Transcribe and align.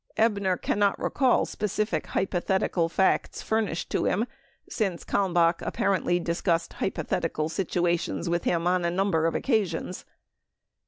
Ebner 0.17 0.57
cannot 0.57 0.97
recall 0.97 1.45
specific 1.45 2.07
hypothetical 2.07 2.89
facts 2.89 3.43
furnished 3.43 3.93
him 3.93 4.25
since 4.67 5.03
Kalmbach 5.03 5.61
apparently 5.61 6.19
discussed 6.19 6.73
hypothetical 6.73 7.49
sit 7.49 7.67
uations 7.69 8.27
with 8.27 8.43
him 8.45 8.65
on 8.65 8.83
a 8.83 8.89
number 8.89 9.27
of 9.27 9.35
occasions. 9.35 10.03